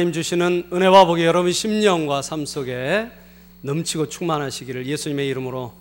[0.00, 3.10] 하나님 주시는 은혜와 복이 여러분 심령과 삶 속에
[3.62, 5.72] 넘치고 충만하시기를 예수님의 이름으로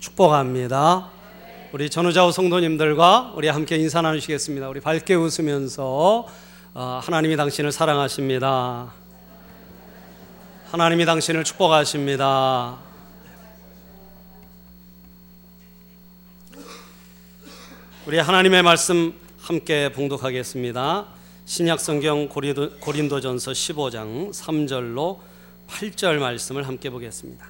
[0.00, 1.10] 축복합니다.
[1.72, 4.70] 우리 전우자우 성도님들과 우리 함께 인사 나누시겠습니다.
[4.70, 6.26] 우리 밝게 웃으면서
[6.72, 8.90] 어, 하나님이 당신을 사랑하십니다.
[10.70, 12.78] 하나님이 당신을 축복하십니다.
[18.06, 19.12] 우리 하나님의 말씀
[19.42, 21.17] 함께 봉독하겠습니다.
[21.48, 25.18] 신약 성경 고린도, 고린도전서 15장 3절로
[25.66, 27.46] 8절 말씀을 함께 보겠습니다.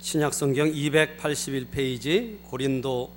[0.00, 3.14] 신약 성경 281페이지 고린도전서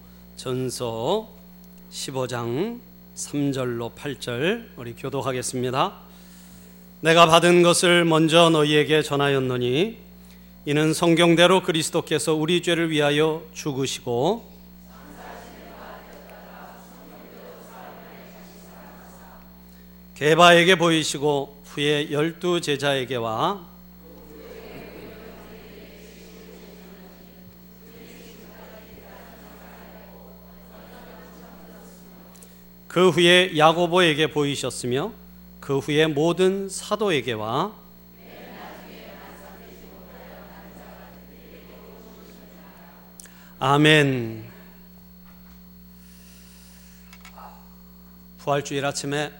[1.91, 2.79] 15장
[3.15, 6.10] 3절로 8절 우리 교독하겠습니다.
[7.03, 9.97] 내가 받은 것을 먼저 너희에게 전하였노니
[10.67, 14.45] 이는 성경대로 그리스도께서 우리 죄를 위하여 죽으시고
[20.13, 23.65] 게바에게 보이시고 후에 열두 제자에게와
[32.87, 35.20] 그 후에 야고보에게 보이셨으며
[35.61, 37.79] 그 후에 모든 사도에게와
[43.59, 44.49] 아멘.
[48.39, 49.31] 부활주일 아침에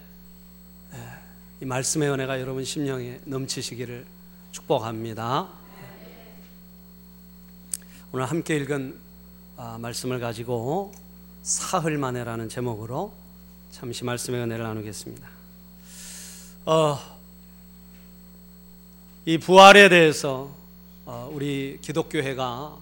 [1.60, 4.06] 이 말씀의 은혜가 여러분 심령에 넘치시기를
[4.52, 5.50] 축복합니다.
[8.12, 9.00] 오늘 함께 읽은
[9.58, 10.94] 아, 말씀을 가지고
[11.42, 13.12] 사흘 만에라는 제목으로
[13.72, 15.41] 잠시 말씀의 은혜를 나누겠습니다.
[16.64, 17.00] 어,
[19.26, 20.54] 이 부활에 대해서
[21.06, 22.78] 어, 우리 기독교회가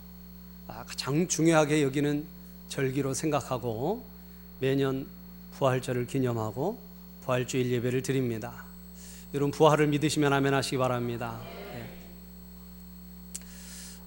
[0.68, 2.26] 가장 중요하게 여기는
[2.68, 4.04] 절기로 생각하고
[4.60, 5.08] 매년
[5.54, 6.78] 부활절을 기념하고
[7.24, 8.66] 부활주일 예배를 드립니다.
[9.34, 11.40] 여러분 부활을 믿으시면 아멘 하시기 바랍니다.
[11.72, 11.90] 네.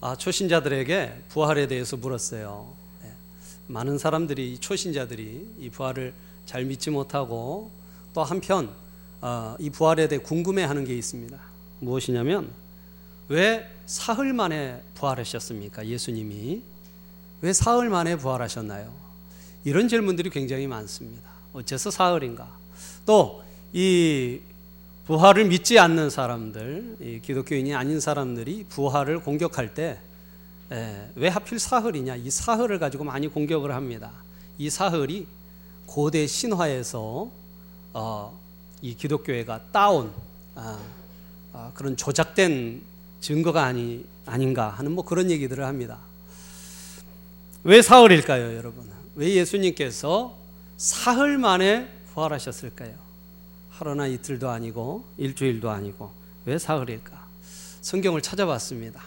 [0.03, 2.71] 아, 초신자들에게 부활에 대해서 물었어요.
[3.03, 3.13] 네.
[3.69, 6.13] 많은 사람들이 초신자들이 이 부활을
[6.45, 7.71] 잘 믿지 못하고
[8.13, 8.82] 또 한편 어,
[9.59, 11.39] 이 부활에 대해 궁금해하는 게 있습니다.
[11.81, 12.51] 무엇이냐면
[13.29, 15.87] 왜 사흘 만에 부활하셨습니까?
[15.87, 16.63] 예수님이
[17.41, 18.93] 왜 사흘 만에 부활하셨나요?
[19.65, 21.31] 이런 질문들이 굉장히 많습니다.
[21.53, 22.49] 어째서 사흘인가?
[23.07, 23.43] 또
[23.75, 24.41] 이
[25.07, 29.99] 부활을 믿지 않는 사람들, 기독교인이 아닌 사람들이 부활을 공격할 때
[31.15, 32.17] 왜 하필 사흘이냐?
[32.17, 34.11] 이 사흘을 가지고 많이 공격을 합니다.
[34.57, 35.27] 이 사흘이
[35.87, 37.31] 고대 신화에서
[37.93, 38.41] 어,
[38.83, 40.13] 이 기독교회가 따온
[40.57, 40.79] 아,
[41.53, 42.83] 아, 그런 조작된
[43.21, 45.99] 증거가 아니, 아닌가 하는 뭐 그런 얘기들을 합니다.
[47.63, 48.91] 왜 사흘일까요, 여러분?
[49.15, 50.37] 왜 예수님께서
[50.77, 52.95] 사흘 만에 부활하셨을까요?
[53.71, 56.13] 하루나 이틀도 아니고 일주일도 아니고
[56.45, 57.23] 왜 사흘일까?
[57.81, 59.01] 성경을 찾아봤습니다.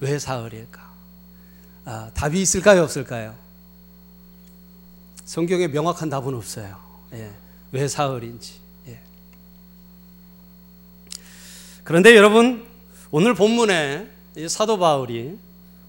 [0.00, 0.88] 왜 사흘일까?
[1.84, 3.34] 아, 답이 있을까요, 없을까요?
[5.24, 6.78] 성경에 명확한 답은 없어요.
[7.14, 7.32] 예,
[7.72, 8.67] 왜 사흘인지.
[11.88, 12.66] 그런데 여러분
[13.10, 14.06] 오늘 본문에
[14.46, 15.38] 사도 바울이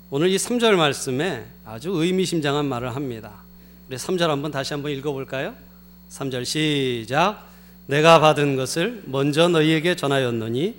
[0.09, 3.33] 오늘 이 3절 말씀에 아주 의미심장한 말을 합니다.
[3.89, 5.55] 우리 3절 한번 다시 한번 읽어 볼까요?
[6.09, 7.45] 3절 시작.
[7.88, 10.73] 내가 받은 것을 먼저 너희에게 전하였노니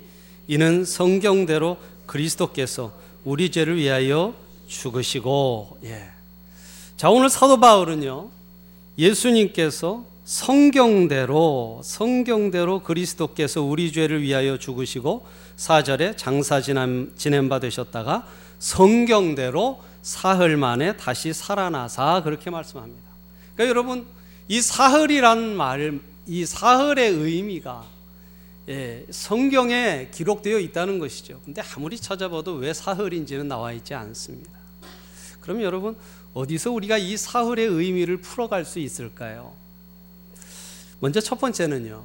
[0.47, 1.77] 이는 성경대로
[2.07, 2.91] 그리스도께서
[3.23, 4.33] 우리 죄를 위하여
[4.69, 6.09] 죽으시고 예.
[6.97, 8.27] 자 오늘 사도 바울은요
[8.97, 15.25] 예수님께서 성경대로 성경대로 그리스도께서 우리 죄를 위하여 죽으시고
[15.57, 18.25] 사절에 장사 지낸, 바 되셨다가
[18.57, 23.03] 성경대로 사흘 만에 다시 살아나사 그렇게 말씀합니다.
[23.55, 24.05] 그러니까 여러분
[24.47, 27.83] 이 사흘이란 말, 이 사흘의 의미가
[28.69, 31.41] 예, 성경에 기록되어 있다는 것이죠.
[31.43, 34.49] 근데 아무리 찾아봐도 왜 사흘인지는 나와 있지 않습니다.
[35.41, 35.97] 그럼 여러분
[36.33, 39.59] 어디서 우리가 이 사흘의 의미를 풀어갈 수 있을까요?
[41.01, 42.03] 먼저 첫 번째는요.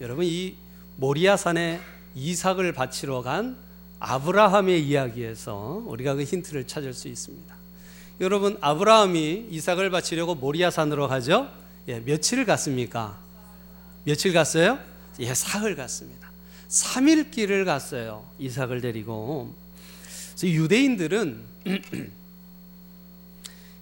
[0.00, 0.54] 여러분 이
[0.96, 1.80] 모리아산에
[2.14, 3.58] 이삭을 바치러 간
[4.00, 7.54] 아브라함의 이야기에서 우리가 그 힌트를 찾을 수 있습니다.
[8.22, 11.50] 여러분 아브라함이 이삭을 바치려고 모리아산으로 가죠?
[11.88, 13.18] 예, 며칠 갔습니까?
[14.04, 14.78] 며칠 갔어요?
[15.20, 16.30] 예, 사흘 갔습니다.
[16.70, 18.24] 3일 길을 갔어요.
[18.38, 19.54] 이삭을 데리고.
[20.42, 21.42] 유대인들은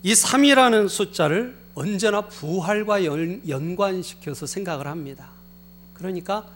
[0.03, 5.29] 이 3이라는 숫자를 언제나 부활과 연 관시켜서 생각을 합니다.
[5.93, 6.49] 그러니까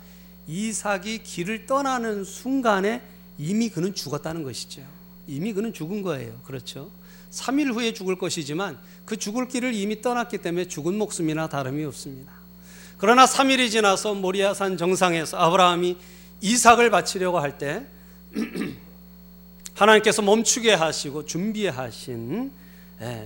[0.49, 3.03] 이삭이 길을 떠나는 순간에
[3.39, 4.83] 이미 그는 죽었다는 것이죠.
[5.27, 6.41] 이미 그는 죽은 거예요.
[6.45, 6.91] 그렇죠?
[7.31, 12.33] 3일 후에 죽을 것이지만 그 죽을 길을 이미 떠났기 때문에 죽은 목숨이나 다름이 없습니다.
[12.97, 15.99] 그러나 3일이 지나서 모리아산 정상에서 아브라함이
[16.41, 17.85] 이삭을 바치려고 할 때
[19.75, 22.60] 하나님께서 멈추게 하시고 준비하신 예,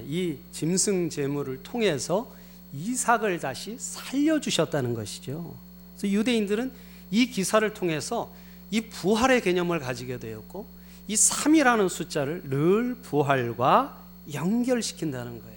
[0.07, 2.31] 이 짐승 제물을 통해서
[2.73, 5.57] 이삭을 다시 살려주셨다는 것이죠.
[5.97, 6.73] 그래서 유대인들은
[7.11, 8.33] 이 기사를 통해서
[8.71, 10.67] 이 부활의 개념을 가지게 되었고
[11.07, 14.01] 이 3이라는 숫자를 늘 부활과
[14.33, 15.55] 연결시킨다는 거예요.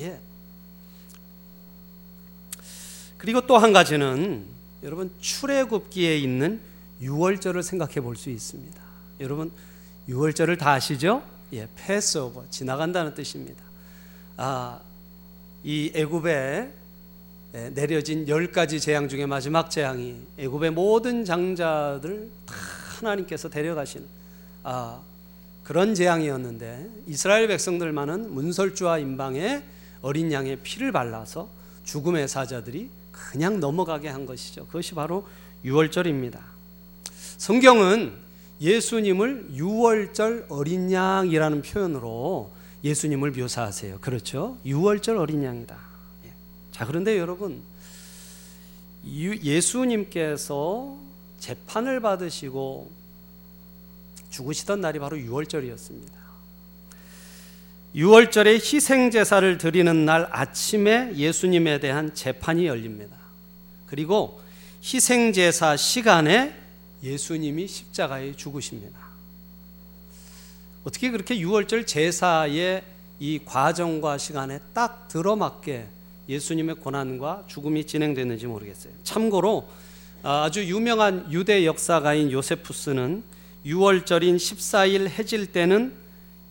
[0.00, 0.20] 예.
[3.16, 4.44] 그리고 또 한 가지는
[4.82, 6.60] 여러분 출애굽기에 있는
[7.00, 8.80] 유월절을 생각해 볼 수 있습니다.
[9.20, 9.50] 여러분
[10.08, 11.22] 유월절을 다 아시죠?
[11.52, 13.62] 예, 패스 오버 지나간다는 뜻입니다.
[14.36, 14.80] 아,
[15.62, 16.72] 이 애굽에
[17.74, 22.54] 내려진 열 가지 재앙 중에 마지막 재앙이 애굽의 모든 장자들 다
[22.98, 24.06] 하나님께서 데려가시는
[24.64, 25.00] 아,
[25.62, 29.62] 그런 재앙이었는데 이스라엘 백성들만은 문설주와 임방에
[30.02, 31.48] 어린 양의 피를 발라서
[31.84, 34.66] 죽음의 사자들이 그냥 넘어가게 한 것이죠.
[34.66, 35.26] 그것이 바로
[35.64, 36.40] 유월절입니다.
[37.38, 38.25] 성경은
[38.60, 42.50] 예수님을 유월절 어린 양이라는 표현으로
[42.84, 43.98] 예수님을 묘사하세요.
[44.00, 44.56] 그렇죠?
[44.64, 45.76] 유월절 어린 양이다.
[46.26, 46.32] 예.
[46.72, 47.62] 자, 그런데 여러분,
[49.04, 50.96] 예수님께서
[51.38, 52.90] 재판을 받으시고
[54.30, 56.16] 죽으시던 날이 바로 유월절이었습니다.
[57.94, 63.16] 6월절에 희생 제사를 드리는 날 아침에 예수님에 대한 재판이 열립니다.
[63.86, 64.40] 그리고
[64.82, 66.54] 희생 제사 시간에
[67.06, 68.98] 예수님이 십자가에 죽으십니다.
[70.84, 72.84] 어떻게 그렇게 6월절 제사의
[73.18, 75.86] 이 과정과 시간에 딱 들어맞게
[76.28, 78.92] 예수님의 고난과 죽음이 진행됐는지 모르겠어요.
[79.04, 79.68] 참고로
[80.22, 83.22] 아주 유명한 유대 역사가인 요세푸스는
[83.64, 85.94] 6월절인 14일 해질 때는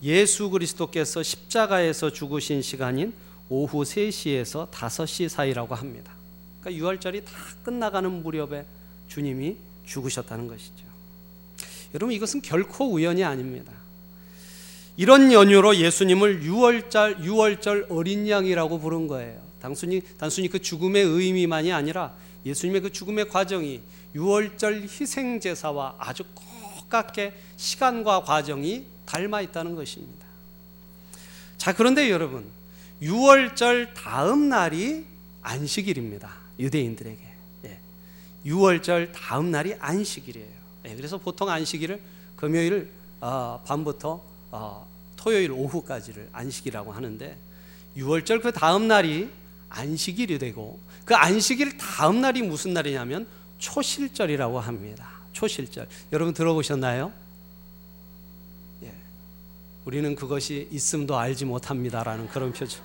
[0.02, 3.12] 예수 그리스도께서 십자가에서 죽으신 시간인
[3.48, 6.12] 오후 3시에서 5시 사이라고 합니다.
[6.60, 7.32] 그러니까 유월절이 다
[7.62, 8.66] 끝나가는 무렵에
[9.08, 9.56] 주님이
[9.86, 10.84] 죽으셨다는 것이죠.
[11.94, 13.72] 여러분 이것은 결코 우연이 아닙니다.
[14.96, 19.40] 이런 연유로 예수님을 유월절 유월절 어린 양이라고 부른 거예요.
[19.60, 23.80] 단순히 단순히 그 죽음의 의미만이 아니라 예수님의 그 죽음의 과정이
[24.14, 26.24] 유월절 희생 제사와 아주
[26.86, 30.26] 똑같게 시간과 과정이 닮아 있다는 것입니다.
[31.58, 32.44] 자, 그런데 여러분,
[33.02, 35.04] 6월절 다음 날이
[35.42, 36.30] 안식일입니다.
[36.58, 37.35] 유대인들에게.
[38.46, 38.50] 예.
[38.50, 40.48] 6월절 다음 날이 안식일이에요.
[40.86, 40.94] 예.
[40.94, 42.00] 그래서 보통 안식일을
[42.36, 42.90] 금요일
[43.20, 44.22] 어, 밤부터
[44.52, 47.36] 어, 토요일 오후까지를 안식이라고 하는데
[47.96, 49.30] 6월절 그 다음 날이
[49.68, 53.26] 안식일이 되고 그 안식일 다음 날이 무슨 날이냐면
[53.58, 55.10] 초실절이라고 합니다.
[55.32, 55.88] 초실절.
[56.12, 57.12] 여러분 들어보셨나요?
[59.86, 62.84] 우리는 그것이 있음도 알지 못합니다라는 그런 표정.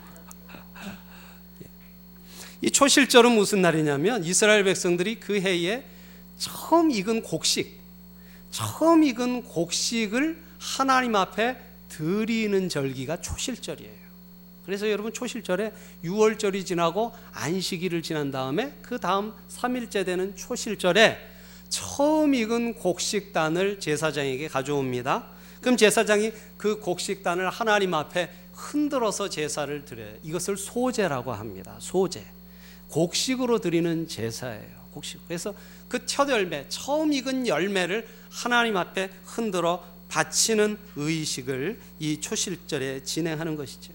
[2.63, 2.67] 예.
[2.67, 5.83] 이 초실절은 무슨 날이냐면 이스라엘 백성들이 그 해에
[6.37, 7.79] 처음 익은 곡식,
[8.51, 11.57] 처음 익은 곡식을 하나님 앞에
[11.89, 14.01] 드리는 절기가 초실절이에요.
[14.65, 15.73] 그래서 여러분 초실절에
[16.03, 21.17] 6월절이 지나고 안식일을 지난 다음에 그 다음 3일째 되는 초실절에
[21.69, 25.27] 처음 익은 곡식단을 제사장에게 가져옵니다.
[25.61, 30.13] 그럼 제사장이 그 곡식단을 하나님 앞에 흔들어서 제사를 드려요.
[30.23, 31.75] 이것을 소제라고 합니다.
[31.79, 32.23] 소제.
[32.91, 34.81] 곡식으로 드리는 제사예요.
[34.91, 35.19] 곡식.
[35.27, 35.53] 그래서
[35.87, 43.93] 그 첫 열매, 처음 익은 열매를 하나님 앞에 흔들어 바치는 의식을 이 초실절에 진행하는 것이죠.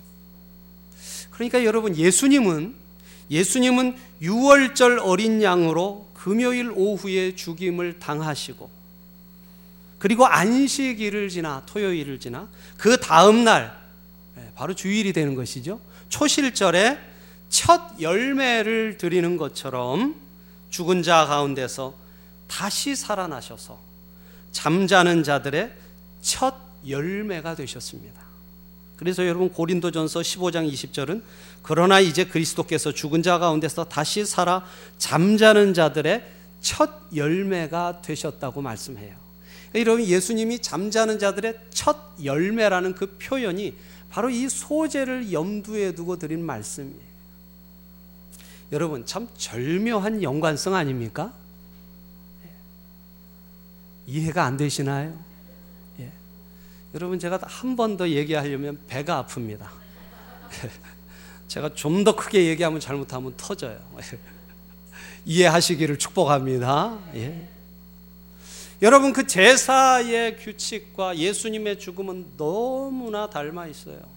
[1.30, 2.74] 그러니까 여러분 예수님은
[3.30, 8.70] 예수님은 6월절 어린 양으로 금요일 오후에 죽임을 당하시고
[9.98, 13.78] 그리고 안식일을 지나 토요일을 지나 그 다음 날
[14.38, 15.80] 예, 바로 주일이 되는 것이죠.
[16.08, 16.98] 초실절에
[17.48, 20.14] 첫 열매를 드리는 것처럼
[20.70, 21.94] 죽은 자 가운데서
[22.48, 23.78] 다시 살아나셔서
[24.52, 25.72] 잠자는 자들의
[26.20, 26.54] 첫
[26.86, 28.26] 열매가 되셨습니다.
[28.96, 31.22] 그래서 여러분 고린도전서 15장 20절은
[31.62, 34.64] 그러나 이제 그리스도께서 죽은 자 가운데서 다시 살아
[34.98, 36.24] 잠자는 자들의
[36.60, 39.14] 첫 열매가 되셨다고 말씀해요.
[39.74, 43.74] 여러분 예수님이 잠자는 자들의 첫 열매라는 그 표현이
[44.08, 47.15] 바로 이 소재를 염두에 두고 드린 말씀이에요.
[48.72, 51.32] 여러분 참 절묘한 연관성 아닙니까?
[52.44, 52.50] 예.
[54.06, 55.16] 이해가 안 되시나요?
[56.00, 56.10] 예.
[56.94, 59.68] 여러분 제가 한 번 더 얘기하려면 배가 아픕니다.
[61.48, 63.78] 제가 좀 더 크게 얘기하면 잘못하면 터져요.
[65.24, 66.98] 이해하시기를 축복합니다.
[67.14, 67.48] 예.
[68.82, 74.15] 여러분 그 제사의 규칙과 예수님의 죽음은 너무나 닮아 있어요.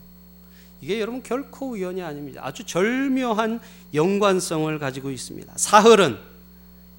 [0.81, 2.41] 이게 여러분 결코 우연이 아닙니다.
[2.43, 3.59] 아주 절묘한
[3.93, 5.53] 연관성을 가지고 있습니다.
[5.55, 6.17] 사흘은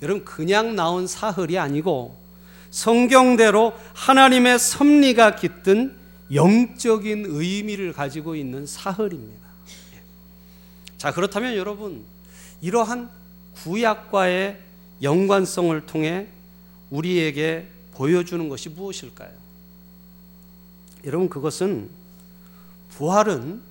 [0.03, 2.19] 여러분 그냥 나온 사흘이 아니고
[2.71, 5.97] 성경대로 하나님의 섭리가 깃든
[6.33, 9.49] 영적인 의미를 가지고 있는 사흘입니다.
[10.97, 12.05] 자, 그렇다면 여러분,
[12.61, 13.11] 이러한
[13.55, 14.61] 구약과의
[15.03, 16.29] 연관성을 통해
[16.91, 19.31] 우리에게 보여주는 것이 무엇일까요?
[21.05, 21.89] 여러분, 그것은
[22.91, 23.63] 부활은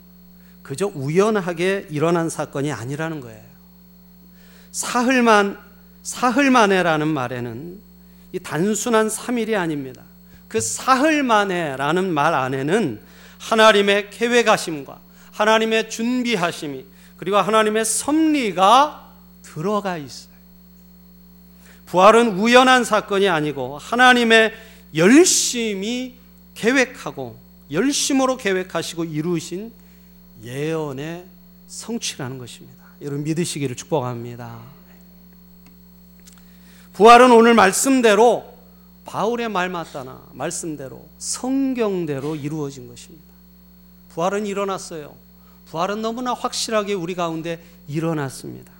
[0.63, 3.41] 그저 우연하게 일어난 사건이 아니라는 거예요.
[4.71, 5.57] 사흘만,
[6.03, 7.79] 사흘 만에라는 말에는
[8.33, 10.03] 이 단순한 3일이 아닙니다.
[10.47, 13.01] 그 사흘 만에라는 말 안에는
[13.39, 14.99] 하나님의 계획하심과
[15.31, 16.85] 하나님의 준비하심이
[17.17, 19.11] 그리고 하나님의 섭리가
[19.41, 20.29] 들어가 있어요.
[21.85, 24.53] 부활은 우연한 사건이 아니고 하나님의
[24.95, 26.15] 열심히
[26.53, 27.37] 계획하고
[27.71, 29.71] 열심으로 계획하시고 이루신
[30.43, 31.25] 예언의
[31.67, 32.83] 성취라는 것입니다.
[33.01, 34.59] 여러분 믿으시기를 축복합니다.
[36.93, 38.53] 부활은 오늘 말씀대로
[39.05, 43.25] 바울의 말 맞다나 말씀대로 성경대로 이루어진 것입니다.
[44.09, 45.15] 부활은 일어났어요.
[45.65, 48.71] 부활은 너무나 확실하게 우리 가운데 일어났습니다.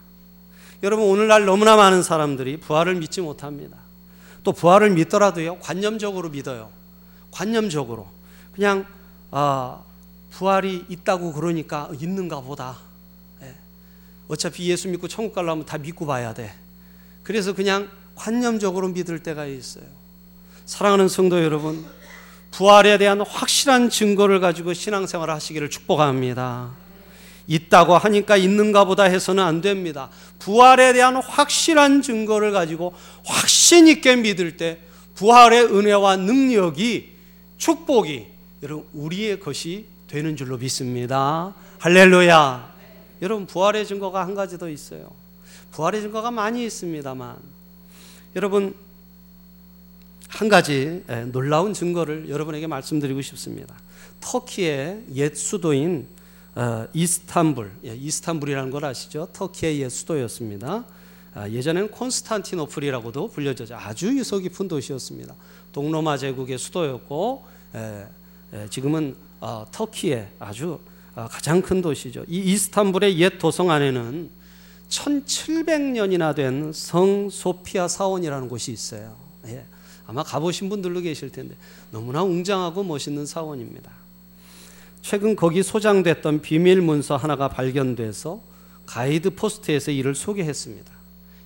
[0.83, 3.77] 여러분 오늘날 너무나 많은 사람들이 부활을 믿지 못합니다.
[4.43, 6.69] 또 부활을 믿더라도요 관념적으로 믿어요.
[7.31, 8.07] 관념적으로
[8.53, 8.85] 그냥
[9.31, 9.81] 아,
[10.31, 12.77] 부활이 있다고 그러니까 있는가 보다.
[13.41, 13.55] 예.
[14.27, 16.53] 어차피 예수 믿고 천국 가려면 다 믿고 봐야 돼.
[17.23, 19.85] 그래서 그냥 관념적으로 믿을 때가 있어요.
[20.65, 21.85] 사랑하는 성도 여러분,
[22.51, 26.71] 부활에 대한 확실한 증거를 가지고 신앙생활을 하시기를 축복합니다.
[27.47, 30.09] 있다고 하니까 있는가 보다 해서는 안 됩니다.
[30.37, 32.93] 부활에 대한 확실한 증거를 가지고
[33.25, 34.79] 확신 있게 믿을 때
[35.15, 37.11] 부활의 은혜와 능력이
[37.57, 38.27] 축복이
[38.61, 41.53] 여러분 우리의 것이 되는 줄로 믿습니다.
[41.77, 42.73] 할렐루야.
[43.21, 45.11] 여러분 부활의 증거가 한 가지 더 있어요.
[45.71, 47.37] 부활의 증거가 많이 있습니다만
[48.35, 48.73] 여러분
[50.27, 53.75] 한 가지 예, 놀라운 증거를 여러분에게 말씀드리고 싶습니다.
[54.19, 56.07] 터키의 옛 수도인
[56.55, 59.27] 어, 이스탄불, 예, 이스탄불이라는 걸 아시죠?
[59.31, 60.85] 터키의 옛 수도였습니다.
[61.35, 65.35] 아, 예전에는 콘스탄티노플이라고도 불려져서 아주 유서 깊은 도시였습니다.
[65.71, 68.07] 동로마 제국의 수도였고 예,
[68.71, 70.79] 지금은 어, 터키의 아주
[71.15, 72.23] 어, 가장 큰 도시죠.
[72.27, 74.29] 이 이스탄불의 옛 도성 안에는
[74.89, 79.15] 1700년이나 된 성 소피아 사원이라는 곳이 있어요.
[80.05, 81.55] 아마 가보신 분들도 계실 텐데
[81.91, 83.91] 너무나 웅장하고 멋있는 사원입니다.
[85.01, 88.41] 최근 거기 소장됐던 비밀 문서 하나가 발견돼서
[88.87, 90.91] 가이드 포스트에서 이를 소개했습니다.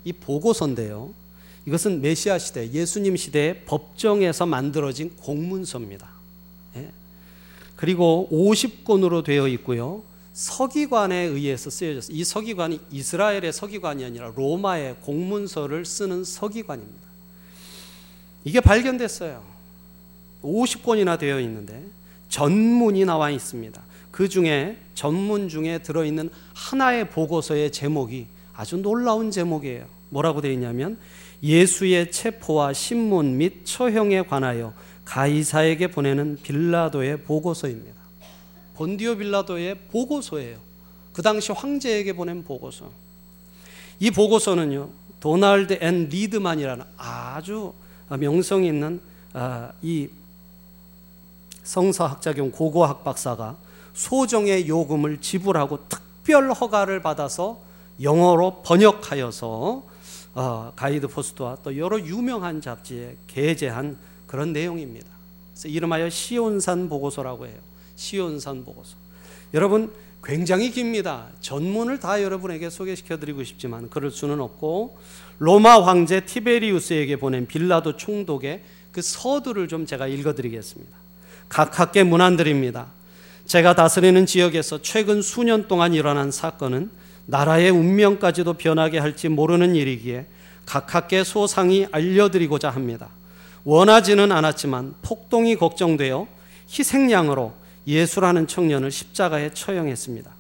[0.06, 1.14] 이 보고서인데요.
[1.66, 6.23] 이것은 메시아 시대, 예수님 시대의 법정에서 만들어진 공문서입니다.
[7.84, 7.86] 예.
[7.86, 10.04] 그리고 50권으로 되어 있고요.
[10.32, 12.16] 서기관에 의해서 쓰여졌어요.
[12.16, 17.08] 이 서기관이 이스라엘의 서기관이 아니라 로마의 공문서를 쓰는 서기관입니다.
[18.46, 19.44] 이게 발견됐어요.
[20.42, 21.84] 50권이나 되어 있는데
[22.30, 23.82] 전문이 나와 있습니다.
[24.12, 29.86] 그 중에 전문 중에 들어 있는 하나의 보고서의 제목이 아주 놀라운 제목이에요.
[30.10, 30.98] 뭐라고 되어 있냐면
[31.42, 34.74] 예수의 체포와 신문 및 처형에 관하여
[35.06, 38.02] 가이사에게 보내는 빌라도의 보고서입니다.
[38.76, 40.58] 본디오 빌라도의 보고서예요.
[41.12, 42.90] 그 당시 황제에게 보낸 보고서.
[44.00, 47.74] 이 보고서는요, 도널드 앤 리드만이라는 아주
[48.10, 49.00] 명성 있는
[49.34, 50.10] 아, 이
[51.64, 53.58] 성서학자 겸 고고학 박사가
[53.94, 57.62] 소정의 요금을 지불하고 특별 허가를 받아서
[58.02, 59.84] 영어로 번역하여서
[60.36, 63.98] 어, 가이드 포스트와 또 여러 유명한 잡지에 게재한
[64.34, 65.06] 그런 내용입니다.
[65.52, 67.56] 그래서 이름하여 시온산 보고서라고 해요.
[67.96, 68.96] 시온산 보고서.
[69.54, 71.28] 여러분 굉장히 깁니다.
[71.40, 74.98] 전문을 다 여러분에게 소개시켜 드리고 싶지만 그럴 수는 없고
[75.38, 80.98] 로마 황제 티베리우스에게 보낸 빌라도 총독의 그 서두를 좀 제가 읽어 드리겠습니다.
[81.48, 82.88] 각하께 문안드립니다.
[83.46, 86.90] 제가 다스리는 지역에서 최근 수년 동안 일어난 사건은
[87.28, 90.26] 나라의 운명까지도 변하게 할지 모르는 일이기에
[90.66, 93.12] 각하께 소상히 알려드리고자 합니다.
[93.64, 96.28] 원하지는 않았지만 폭동이 걱정되어
[96.70, 97.54] 희생양으로
[97.88, 100.32] 예수라는 청년을 십자가에 처형했습니다.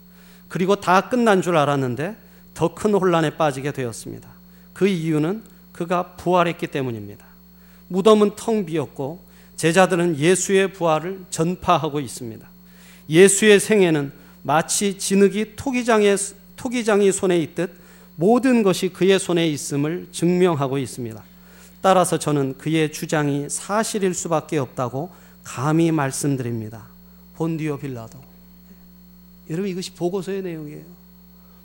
[0.48, 2.16] 그리고 다 끝난 줄 알았는데
[2.54, 4.30] 더 큰 혼란에 빠지게 되었습니다.
[4.74, 7.26] 그 이유는 그가 부활했기 때문입니다.
[7.88, 9.24] 무덤은 텅 비었고
[9.56, 12.48] 제자들은 예수의 부활을 전파하고 있습니다.
[13.10, 14.12] 예수의 생애는
[14.42, 16.18] 마치 진흙이 토기장의,
[16.56, 17.72] 토기장이 손에 있듯
[18.16, 21.24] 모든 것이 그의 손에 있음을 증명하고 있습니다.
[21.84, 25.12] 따라서 저는 그의 주장이 사실일 수밖에 없다고
[25.44, 26.88] 감히 말씀드립니다.
[27.36, 28.20] 본디오 빌라도.
[29.50, 30.86] 여러분 이것이 보고서의 내용이에요.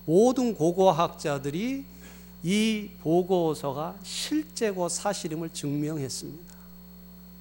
[0.06, 1.84] 모든 고고학자들이
[2.42, 6.52] 이 보고서가 실제고 사실임을 증명했습니다.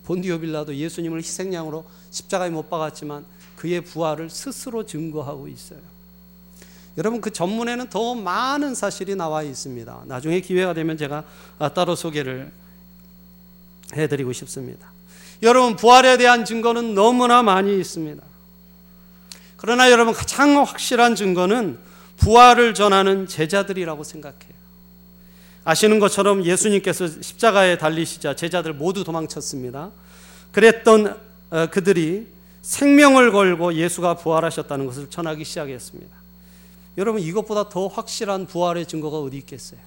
[0.04, 5.80] 본디오 빌라도 예수님을 희생양으로 십자가에 못 박았지만 그의 부활을 스스로 증거하고 있어요.
[6.96, 10.04] 여러분 그 전문에는 더 많은 사실이 나와 있습니다.
[10.06, 11.24] 나중에 기회가 되면 제가
[11.74, 12.52] 따로 소개를
[13.94, 14.92] 해드리고 싶습니다.
[15.44, 18.24] 여러분 부활에 대한 증거는 너무나 많이 있습니다.
[19.56, 21.80] 그러나 여러분 가장 확실한 증거는
[22.18, 24.58] 부활을 전하는 제자들이라고 생각해요.
[25.64, 29.92] 아시는 것처럼 예수님께서 십자가에 달리시자 제자들 모두 도망쳤습니다.
[30.52, 32.28] 그랬던 어, 그들이
[32.62, 36.16] 생명을 걸고 예수가 부활하셨다는 것을 전하기 시작했습니다.
[36.98, 39.80] 여러분 이것보다 더 확실한 부활의 증거가 어디 있겠어요?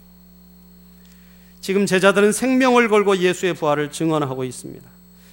[1.61, 4.89] 지금 제자들은 생명을 걸고 예수의 부활을 증언하고 있습니다.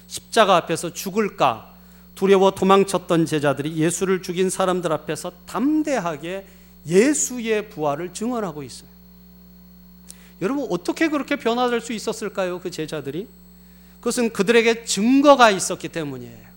[0.07, 1.73] 십자가 앞에서 죽을까
[2.15, 6.47] 두려워 도망쳤던 제자들이 예수를 죽인 사람들 앞에서 담대하게
[6.87, 8.89] 예수의 부활을 증언하고 있어요.
[10.41, 12.59] 여러분 어떻게 그렇게 변화될 수 있었을까요?
[12.59, 13.27] 그 제자들이
[13.99, 16.47] 그것은 그들에게 증거가 있었기 때문이에요.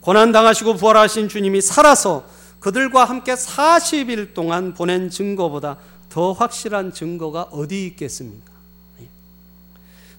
[0.00, 2.26] 고난 당하시고 부활하신 주님이 살아서
[2.60, 5.78] 그들과 함께 40일 동안 보낸 증거보다
[6.08, 8.53] 더 확실한 증거가 어디 있겠습니까?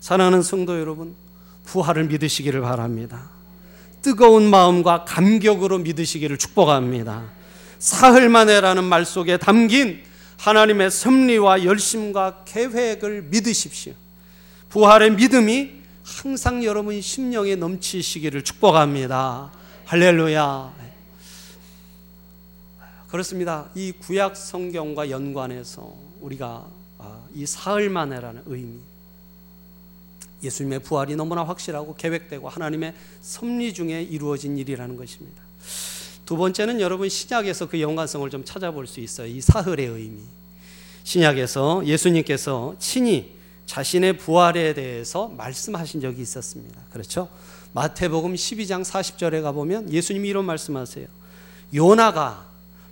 [0.05, 0.07] 예.
[0.07, 1.15] 사랑하는 성도 여러분,
[1.63, 3.31] 부활을 믿으시기를 바랍니다.
[4.03, 7.23] 뜨거운 마음과 감격으로 믿으시기를 축복합니다.
[7.79, 10.03] 사흘 만에라는 말 속에 담긴
[10.37, 13.93] 하나님의 섭리와 열심과 계획을 믿으십시오.
[14.69, 15.71] 부활의 믿음이
[16.03, 19.51] 항상 여러분 심령에 넘치시기를 축복합니다.
[19.85, 20.73] 할렐루야.
[23.07, 23.69] 그렇습니다.
[23.73, 26.67] 이 구약 성경과 연관해서 우리가
[26.99, 28.79] 아, 이 사흘 만에라는 의미,
[30.45, 35.43] 예수님의 부활이 너무나 확실하고 계획되고 하나님의 섭리 중에 이루어진 일이라는 것입니다.
[36.25, 39.27] 두 번째는 여러분 신약에서 그 연관성을 좀 찾아볼 수 있어요.
[39.27, 40.21] 이 사흘의 의미.
[41.03, 46.81] 신약에서 예수님께서 친히 자신의 부활에 대해서 말씀하신 적이 있었습니다.
[46.91, 47.29] 그렇죠?
[47.73, 51.07] 마태복음 12장 40절에 가보면 예수님이 이런 말씀하세요.
[51.73, 52.47] 요나가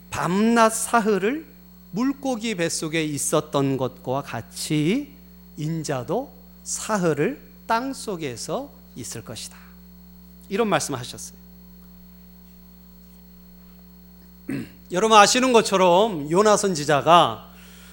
[0.10, 1.46] 밤낮 사흘을
[1.92, 5.14] 물고기 뱃속에 있었던 것과 같이
[5.58, 6.32] 인자도
[6.64, 9.58] 사흘을 땅 속에서 있을 것이다.
[10.50, 11.38] 이런 말씀하셨어요.
[14.92, 17.52] 여러분 아시는 것처럼 요나 선지자가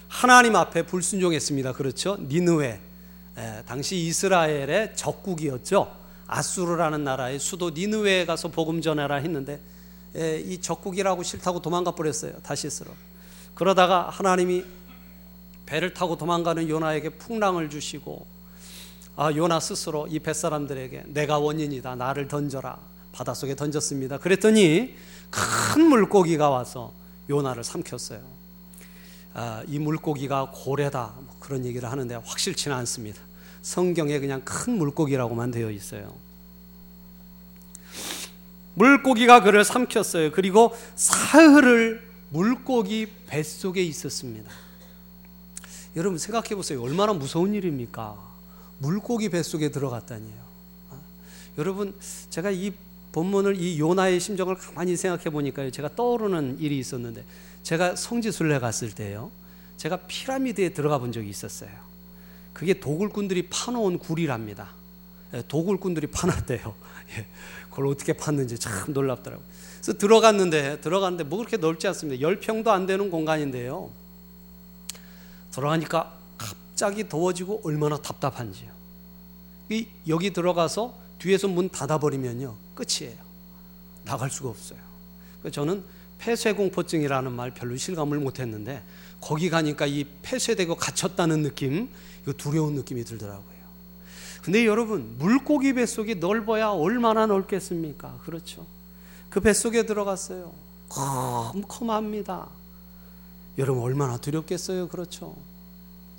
[0.09, 1.73] 하나님 앞에 불순종했습니다.
[1.73, 2.17] 그렇죠?
[2.21, 2.81] 니느웨
[3.37, 5.97] 에, 당시 이스라엘의 적국이었죠.
[6.27, 9.61] 아수르라는 나라의 수도 니느웨에 가서 복음 전해라 했는데
[10.15, 12.33] 에, 이 적국이라고 싫다고 도망가 버렸어요.
[12.43, 12.93] 다시스로.
[13.55, 14.65] 그러다가 하나님이
[15.67, 18.27] 배를 타고 도망가는 요나에게 풍랑을 주시고
[19.16, 21.94] 아 요나 스스로 이 뱃사람들에게 내가 원인이다.
[21.96, 22.79] 나를 던져라.
[23.12, 24.18] 바닷속에 던졌습니다.
[24.18, 24.94] 그랬더니
[25.31, 26.92] 큰 물고기가 와서
[27.29, 28.20] 요나를 삼켰어요.
[29.33, 33.20] 아, 이 물고기가 고래다 뭐 그런 얘기를 하는데 확실치는 않습니다.
[33.62, 36.14] 성경에 그냥 큰 물고기라고만 되어 있어요.
[38.75, 40.33] 물고기가 그를 삼켰어요.
[40.33, 44.51] 그리고 사흘을 물고기 뱃속에 있었습니다.
[45.96, 46.83] 여러분 생각해 보세요.
[46.83, 48.30] 얼마나 무서운 일입니까?
[48.81, 50.35] 물고기 뱃속에 들어갔다니요.
[50.90, 51.01] 아,
[51.59, 51.95] 여러분
[52.31, 52.73] 제가 이
[53.12, 55.71] 본문을 이 요나의 심정을 가만히 생각해 보니까요.
[55.71, 57.25] 제가 떠오르는 일이 있었는데
[57.62, 59.31] 제가 성지순례 갔을 때요.
[59.77, 61.71] 제가 피라미드에 들어가 본 적이 있었어요.
[62.53, 64.71] 그게 도굴꾼들이 파놓은 굴이랍니다.
[65.35, 66.75] 예, 도굴꾼들이 파놨대요.
[67.19, 67.27] 예,
[67.69, 69.47] 그걸 어떻게 팠는지 참 놀랍더라고요.
[69.81, 72.27] 그래서 들어갔는데 들어갔는데 뭐 그렇게 넓지 않습니다.
[72.27, 73.90] 10평도 안 되는 공간인데요.
[75.51, 76.20] 들어가니까
[76.81, 78.71] 갑자기 더워지고 얼마나 답답한지요.
[80.09, 82.57] 여기 들어가서 뒤에서 문 닫아버리면요.
[82.75, 83.19] 끝이에요.
[84.03, 84.79] 나갈 수가 없어요.
[85.53, 85.85] 저는
[86.16, 88.83] 폐쇄공포증이라는 말 별로 실감을 못했는데
[89.21, 91.90] 거기 가니까 이 폐쇄되고 갇혔다는 느낌,
[92.23, 93.61] 이거 두려운 느낌이 들더라고요.
[94.40, 98.21] 근데 여러분 물고기 뱃속이 넓어야 얼마나 넓겠습니까?
[98.25, 98.64] 그렇죠.
[99.29, 100.51] 그 뱃속에 들어갔어요.
[100.88, 102.49] 컴컴합니다.
[103.59, 104.88] 여러분 얼마나 두렵겠어요?
[104.88, 105.37] 그렇죠.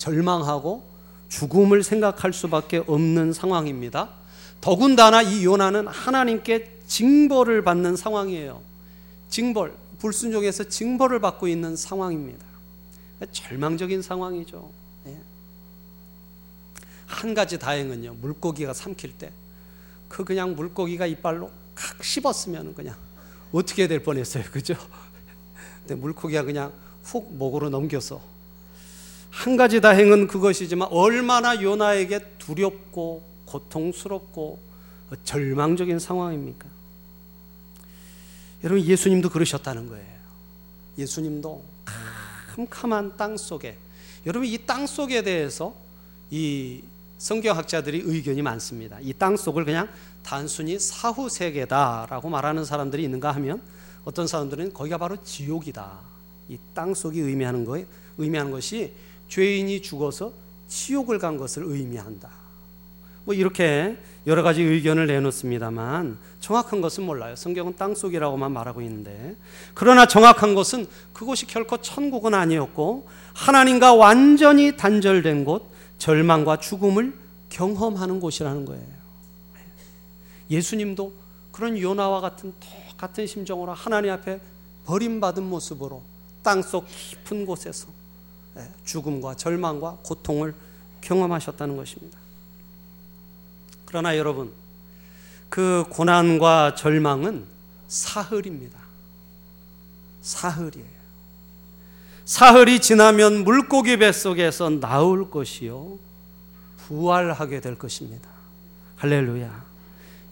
[0.02, 0.84] 절망하고
[1.30, 4.10] 죽음을 생각할 수밖에 없는 상황입니다.
[4.60, 8.64] 더군다나 이 요나는 하나님께 징벌을 받는 상황이에요.
[9.30, 12.44] 징벌, 불순종에서 징벌을 받고 있는 상황입니다.
[13.32, 14.72] 절망적인 상황이죠.
[15.06, 15.18] 예.
[17.06, 19.32] 한 가지 다행은요, 물고기가 삼킬 때,
[20.10, 22.96] 그 그냥 물고기가 이빨로 칵 씹었으면 그냥
[23.52, 24.46] 어떻게 될 뻔했어요.
[24.52, 24.74] 그죠?
[25.82, 28.32] 근데 물고기가 그냥 훅 목으로 넘겨서
[29.41, 34.60] 한 가지 다행은 그것이지만 얼마나 요나에게 두렵고 고통스럽고
[35.23, 36.69] 절망적인 상황입니까?
[38.63, 40.06] 여러분 예수님도 그러셨다는 거예요.
[40.99, 41.63] 예수님도
[42.56, 43.80] 캄캄한 땅 속에
[44.27, 45.73] 여러분 이 땅 속에 대해서
[46.30, 46.84] 이
[47.17, 48.99] 성경학자들이 의견이 많습니다.
[49.01, 49.89] 이 땅 속을 그냥
[50.21, 53.60] 단순히 사후 세계다라고 말하는 사람들이 있는가 하면
[54.06, 55.99] 어떤 사람들은 거기가 바로 지옥이다.
[56.49, 57.84] 이 땅 속이 의미하는 거
[58.19, 58.93] 의미하는 것이
[59.32, 60.34] 죄인이 죽어서
[60.67, 62.30] 지옥을 간 것을 의미한다.
[63.24, 67.38] 뭐 이렇게 여러 가지 의견을 내놓습니다만 정확한 것은 몰라요.
[67.38, 69.38] 성경은 땅 속이라고만 말하고 있는데
[69.74, 77.17] 그러나 정확한 것은 그곳이 결코 천국은 아니었고 하나님과 완전히 단절된 곳, 절망과 죽음을
[77.48, 79.02] 경험하는 곳이라는 거예요.
[80.50, 81.13] 예수님도
[81.54, 84.41] 그런 요나와 같은 똑같은 심정으로 하나님 앞에
[84.84, 86.02] 버림받은 모습으로
[86.44, 88.01] 땅속 깊은 곳에서 예,
[88.86, 90.56] 죽음과 절망과 고통을
[91.02, 92.18] 경험하셨다는 것입니다.
[93.86, 94.52] 그러나 여러분,
[95.50, 97.46] 그 고난과 절망은
[97.88, 98.80] 사흘입니다.
[100.22, 101.02] 사흘이에요.
[102.26, 105.98] 사흘이 지나면 물고기 뱃속에서 나올 것이요.
[106.78, 108.30] 부활하게 될 것입니다.
[108.98, 109.66] 할렐루야.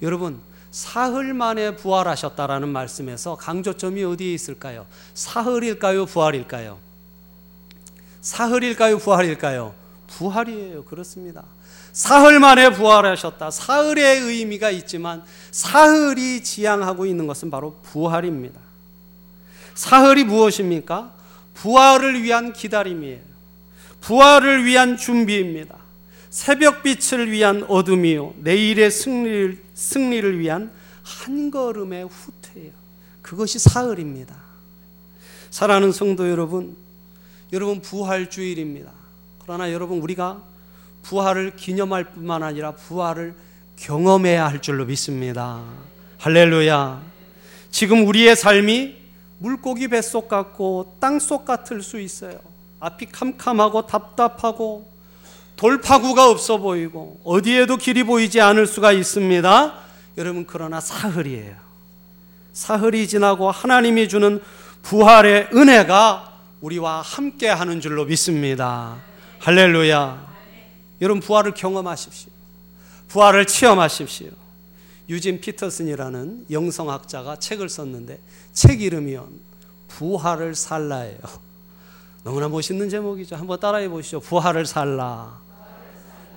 [0.01, 0.39] 여러분,
[0.71, 4.85] 사흘 만에 부활하셨다라는 말씀에서 강조점이 어디에 있을까요?
[5.13, 6.05] 사흘일까요?
[6.05, 6.88] 부활일까요?
[8.29, 8.99] 사흘일까요?
[8.99, 9.73] 부활일까요?
[10.05, 10.85] 부활이에요.
[10.85, 11.45] 그렇습니다.
[11.91, 13.49] 사흘 만에 부활하셨다.
[13.49, 18.61] 사흘의 의미가 있지만 사흘이 지향하고 있는 것은 바로 부활입니다.
[19.73, 21.11] 사흘이 무엇입니까?
[21.55, 23.21] 부활을 위한 기다림이에요.
[24.01, 25.77] 부활을 위한 준비입니다.
[26.29, 28.35] 새벽빛을 위한 어둠이요.
[28.37, 32.73] 내일의 승리를, 승리를 위한 한 걸음의 후퇴예요.
[33.23, 34.35] 그것이 사흘입니다.
[35.49, 36.77] 사랑하는 성도 여러분,
[37.51, 38.91] 여러분 부활 주일입니다.
[39.39, 40.41] 그러나 여러분 우리가
[41.01, 43.33] 부활을 기념할 뿐만 아니라 부활을
[43.75, 45.63] 경험해야 할 줄로 믿습니다.
[46.19, 47.01] 할렐루야.
[47.71, 48.97] 지금 우리의 삶이
[49.39, 52.39] 물고기 뱃속 같고 땅속 같을 수 있어요.
[52.79, 54.87] 앞이 캄캄하고 답답하고
[55.55, 59.73] 돌파구가 없어 보이고 어디에도 길이 보이지 않을 수가 있습니다.
[60.17, 61.55] 여러분 그러나 사흘이에요.
[62.53, 64.39] 사흘이 지나고 하나님이 주는
[64.83, 66.28] 부활의 은혜가
[66.61, 68.97] 우리와 함께 하는 줄로 믿습니다.
[69.39, 70.27] 할렐루야.
[71.01, 72.31] 여러분 부활을 경험하십시오.
[73.07, 74.29] 부활을 체험하십시오.
[75.07, 78.19] 유진 피터슨이라는 영성학자가 책을 썼는데
[78.53, 79.17] 책 이름이
[79.87, 81.17] 부활을 살라예요.
[82.23, 83.37] 너무나 멋있는 제목이죠.
[83.37, 84.19] 한번 따라해 보시죠.
[84.19, 85.39] 부활을 살라.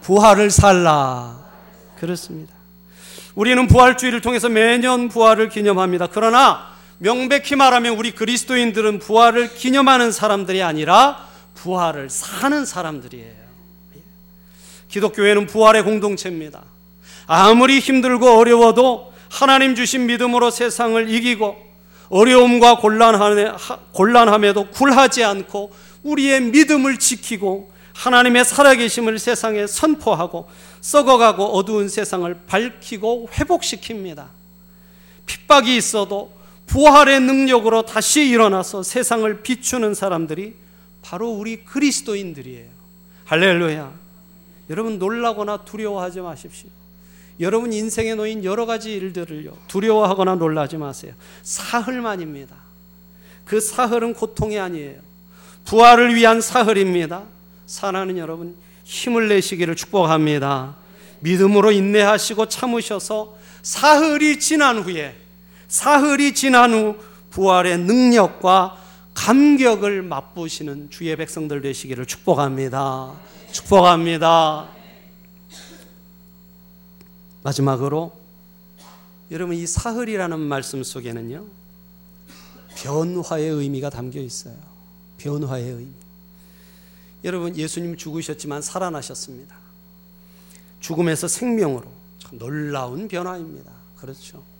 [0.02, 1.44] 부활을 살라.
[1.98, 2.54] 그렇습니다.
[3.34, 6.06] 우리는 부활주의를 통해서 매년 부활을 기념합니다.
[6.06, 6.71] 그러나
[7.02, 13.42] 명백히 말하면 우리 그리스도인들은 부활을 기념하는 사람들이 아니라 부활을 사는 사람들이에요.
[14.86, 16.62] 기독교회는 부활의 공동체입니다.
[17.26, 21.56] 아무리 힘들고 어려워도 하나님 주신 믿음으로 세상을 이기고
[22.08, 25.72] 어려움과 곤란함에도 굴하지 않고
[26.04, 30.48] 우리의 믿음을 지키고 하나님의 살아계심을 세상에 선포하고
[30.80, 34.26] 썩어가고 어두운 세상을 밝히고 회복시킵니다.
[35.26, 36.40] 핍박이 있어도
[36.72, 40.54] 부활의 능력으로 다시 일어나서 세상을 비추는 사람들이
[41.02, 42.66] 바로 우리 그리스도인들이에요.
[43.26, 43.92] 할렐루야.
[44.70, 46.70] 여러분 놀라거나 두려워하지 마십시오.
[47.40, 49.52] 여러분 인생에 놓인 여러 가지 일들을요.
[49.68, 51.12] 두려워하거나 놀라지 마세요.
[51.42, 52.56] 사흘만입니다.
[53.44, 54.98] 그 사흘은 고통이 아니에요.
[55.66, 57.24] 부활을 위한 사흘입니다.
[57.66, 60.76] 사랑하는 여러분 힘을 내시기를 축복합니다.
[61.20, 65.21] 믿음으로 인내하시고 참으셔서 사흘이 지난 후에
[65.72, 66.96] 사흘이 지난 후
[67.30, 68.76] 부활의 능력과
[69.14, 73.18] 감격을 맛보시는 주의 백성들 되시기를 축복합니다.
[73.52, 74.68] 축복합니다.
[77.42, 78.12] 마지막으로
[79.30, 81.46] 여러분 이 사흘이라는 말씀 속에는요
[82.76, 84.56] 변화의 의미가 담겨 있어요.
[85.16, 85.92] 변화의 의미.
[87.24, 89.56] 여러분 예수님 죽으셨지만 살아나셨습니다.
[90.80, 93.72] 죽음에서 생명으로 참 놀라운 변화입니다.
[93.96, 94.51] 그렇죠.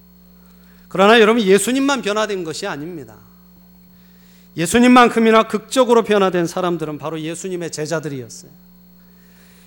[0.93, 3.17] 그러나 여러분 예수님만 변화된 것이 아닙니다.
[4.59, 8.51] 예수님만큼이나 극적으로 변화된 사람들은 바로 예수님의 제자들이었어요.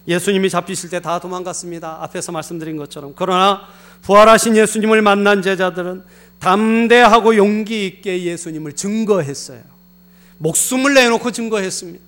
[0.08, 1.98] 예수님이 잡히실 때 다 도망갔습니다.
[2.04, 3.14] 앞에서 말씀드린 것처럼.
[3.16, 3.62] 그러나
[4.04, 6.04] 부활하신 예수님을 만난 제자들은
[6.38, 9.62] 담대하고 용기 있게 예수님을 증거했어요.
[10.38, 12.06] 목숨을 내놓고 증거했습니다.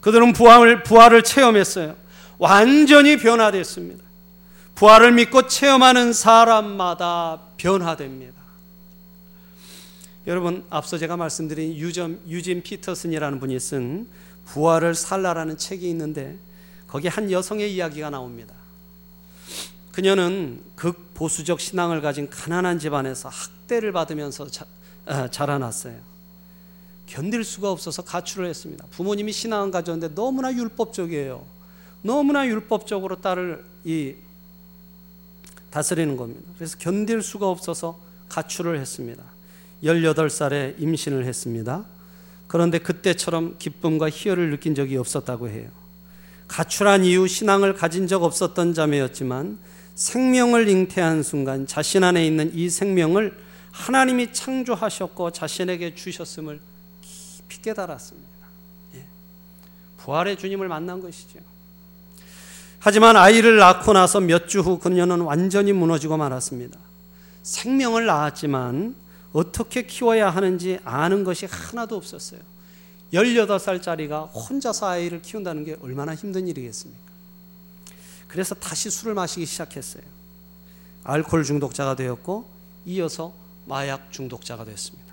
[0.00, 1.94] 그들은 부활을, 부활을 체험했어요.
[2.38, 4.02] 완전히 변화됐습니다.
[4.76, 8.34] 부활을 믿고 체험하는 사람마다 변화됩니다.
[10.26, 14.06] 여러분, 앞서 제가 말씀드린 유점, 유진 피터슨이라는 분이 쓴
[14.44, 16.36] 부활을 살라라는 책이 있는데
[16.86, 18.54] 거기 한 여성의 이야기가 나옵니다.
[19.92, 24.66] 그녀는 극보수적 신앙을 가진 가난한 집안에서 학대를 받으면서 자,
[25.06, 25.98] 아, 자라났어요.
[27.06, 28.84] 견딜 수가 없어서 가출을 했습니다.
[28.90, 31.42] 부모님이 신앙을 가졌는데 너무나 율법적이에요.
[32.02, 34.16] 너무나 율법적으로 딸을 이
[35.76, 36.40] 다스리는 겁니다.
[36.56, 39.22] 그래서 견딜 수가 없어서 가출을 했습니다.
[39.84, 41.84] 18살에 임신을 했습니다.
[42.46, 45.68] 그런데 그때처럼 기쁨과 희열을 느낀 적이 없었다고 해요.
[46.48, 49.58] 가출한 이후 신앙을 가진 적 없었던 자매였지만
[49.94, 53.36] 생명을 잉태한 순간 자신 안에 있는 이 생명을
[53.70, 56.58] 하나님이 창조하셨고 자신에게 주셨음을
[57.02, 58.46] 깊이 깨달았습니다.
[58.94, 59.04] 예.
[59.98, 61.40] 부활의 주님을 만난 것이죠.
[62.86, 66.78] 하지만 아이를 낳고 나서 몇 주 후 그녀는 완전히 무너지고 말았습니다.
[67.42, 68.94] 생명을 낳았지만
[69.32, 72.40] 어떻게 키워야 하는지 아는 것이 하나도 없었어요.
[73.12, 77.00] 18살짜리가 혼자서 아이를 키운다는 게 얼마나 힘든 일이겠습니까?
[78.28, 80.04] 그래서 다시 술을 마시기 시작했어요.
[81.02, 82.48] 알코올 중독자가 되었고
[82.86, 83.32] 이어서
[83.64, 85.12] 마약 중독자가 됐습니다.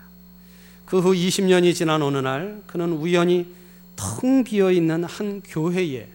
[0.86, 3.52] 그 후 20년이 지난 어느 날 그는 우연히
[3.96, 6.08] 텅 비어 있는 한 교회에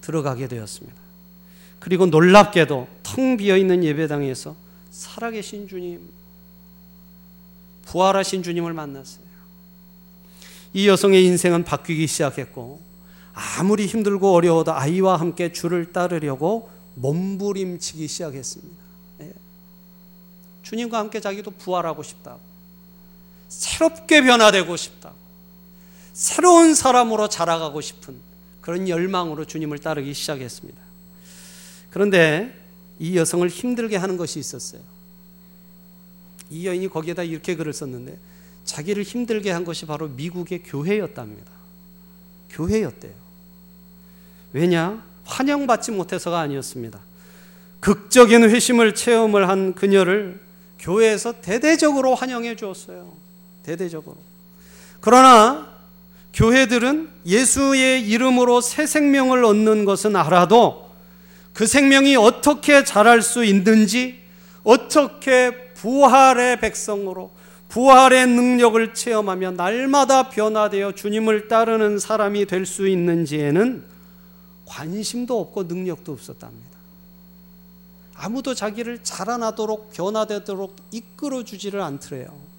[0.00, 1.00] 들어가게 되었습니다.
[1.78, 4.54] 그리고 놀랍게도 텅 비어 있는 예배당에서
[4.90, 6.08] 살아계신 주님,
[7.86, 9.24] 부활하신 주님을 만났어요.
[10.72, 12.80] 이 여성의 인생은 바뀌기 시작했고
[13.32, 18.82] 아무리 힘들고 어려워도 아이와 함께 주를 따르려고 몸부림치기 시작했습니다.
[19.22, 19.32] 예.
[20.62, 22.40] 주님과 함께 자기도 부활하고 싶다고.
[23.48, 25.16] 새롭게 변화되고 싶다고.
[26.12, 28.20] 새로운 사람으로 자라가고 싶은
[28.70, 30.80] 그런 열망으로 주님을 따르기 시작했습니다.
[31.90, 32.56] 그런데
[33.00, 34.80] 이 여성을 힘들게 하는 것이 있었어요.
[36.50, 38.16] 이 여인이 거기에다 이렇게 글을 썼는데
[38.62, 41.50] 자기를 힘들게 한 것이 바로 미국의 교회였답니다.
[42.50, 43.12] 교회였대요.
[44.52, 45.04] 왜냐?
[45.24, 47.00] 환영받지 못해서가 아니었습니다.
[47.80, 50.40] 극적인 회심을 체험을 한 그녀를
[50.78, 53.16] 교회에서 대대적으로 환영해 주었어요.
[53.64, 54.16] 대대적으로.
[55.00, 55.69] 그러나
[56.32, 60.88] 교회들은 예수의 이름으로 새 생명을 얻는 것은 알아도
[61.52, 64.20] 그 생명이 어떻게 자랄 수 있는지,
[64.62, 67.30] 어떻게 부활의 백성으로
[67.68, 73.84] 부활의 능력을 체험하며 날마다 변화되어 주님을 따르는 사람이 될 수 있는지에는
[74.66, 76.70] 관심도 없고 능력도 없었답니다.
[78.14, 82.49] 아무도 자기를 자라나도록 변화되도록 이끌어 주지를 않더래요.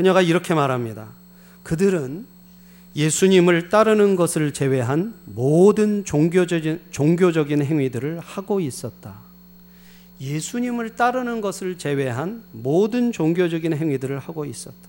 [0.00, 1.10] 그녀가 이렇게 말합니다.
[1.62, 2.26] 그들은
[2.96, 9.18] 예수님을 따르는 것을 제외한 모든 종교적인, 종교적인 행위들을 하고 있었다.
[10.18, 14.88] 예수님을 따르는 것을 제외한 모든 종교적인 행위들을 하고 있었다.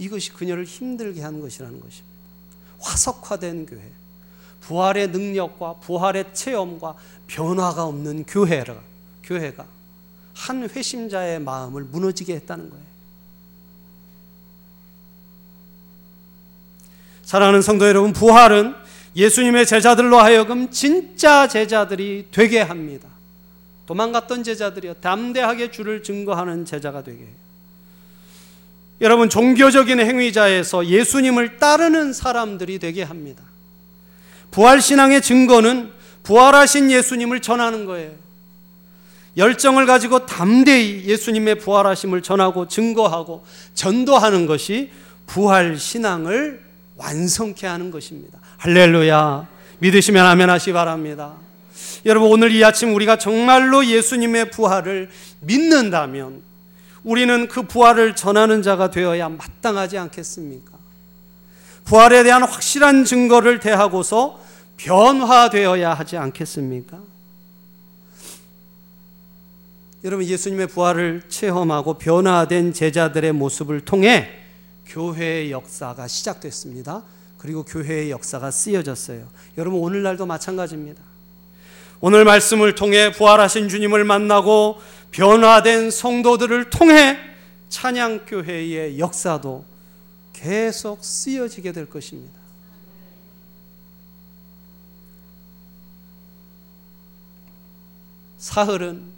[0.00, 2.18] 이것이 그녀를 힘들게 한 것이라는 것입니다.
[2.80, 3.92] 화석화된 교회.
[4.62, 6.96] 부활의 능력과 부활의 체험과
[7.28, 8.82] 변화가 없는 교회가,
[9.22, 9.77] 교회가
[10.38, 12.84] 한 회심자의 마음을 무너지게 했다는 거예요.
[17.24, 18.74] 사랑하는 성도 여러분, 부활은
[19.16, 23.08] 예수님의 제자들로 하여금 진짜 제자들이 되게 합니다.
[23.86, 24.94] 도망갔던 제자들이요.
[24.94, 27.34] 담대하게 주를 증거하는 제자가 되게 해요.
[29.00, 33.42] 여러분, 종교적인 행위자에서 예수님을 따르는 사람들이 되게 합니다.
[34.52, 38.27] 부활신앙의 증거는 부활하신 예수님을 전하는 거예요.
[39.38, 44.90] 열정을 가지고 담대히 예수님의 부활하심을 전하고 증거하고 전도하는 것이
[45.26, 46.60] 부활 신앙을
[46.96, 48.40] 완성케 하는 것입니다.
[48.58, 49.46] 할렐루야.
[49.78, 51.34] 믿으시면 아멘 하시 바랍니다.
[52.04, 55.08] 여러분, 오늘 이 아침 우리가 정말로 예수님의 부활을
[55.40, 56.42] 믿는다면
[57.04, 60.72] 우리는 그 부활을 전하는 자가 되어야 마땅하지 않겠습니까?
[61.84, 64.40] 부활에 대한 확실한 증거를 대하고서
[64.76, 66.98] 변화되어야 하지 않겠습니까?
[70.04, 74.30] 여러분, 예수님의 부활을 체험하고 변화된 제자들의 모습을 통해
[74.86, 77.02] 교회의 역사가 시작됐습니다.
[77.36, 79.28] 그리고 교회의 역사가 쓰여졌어요.
[79.56, 81.02] 여러분 오늘날도 마찬가지입니다.
[82.00, 84.78] 오늘 말씀을 통해 부활하신 주님을 만나고
[85.10, 87.18] 변화된 성도들을 통해
[87.68, 89.64] 찬양 교회의 역사도
[90.32, 92.38] 계속 쓰여지게 될 것입니다.
[98.38, 99.17] 사흘은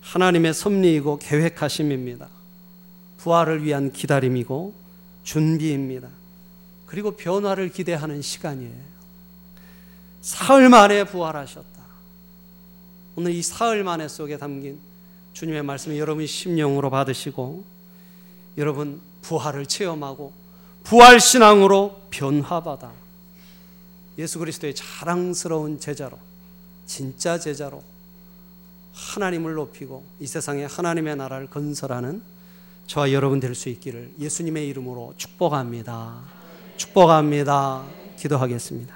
[0.00, 2.28] 하나님의 섭리이고 계획하심입니다.
[3.18, 4.74] 부활을 위한 기다림이고
[5.24, 6.08] 준비입니다.
[6.86, 8.90] 그리고 변화를 기대하는 시간이에요.
[10.20, 11.80] 사흘 만에 부활하셨다.
[13.16, 14.78] 오늘 이 사흘 만에 속에 담긴
[15.32, 17.64] 주님의 말씀을 여러분이 심령으로 받으시고
[18.58, 20.32] 여러분 부활을 체험하고
[20.84, 22.92] 부활 신앙으로 변화받아
[24.18, 26.18] 예수 그리스도의 자랑스러운 제자로
[26.86, 27.82] 진짜 제자로
[28.92, 32.22] 하나님을 높이고 이 세상에 하나님의 나라를 건설하는
[32.86, 36.20] 저와 여러분 될 수 있기를 예수님의 이름으로 축복합니다.
[36.76, 37.84] 축복합니다.
[38.18, 38.94] 기도하겠습니다.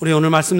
[0.00, 0.56] 우리 오늘 말씀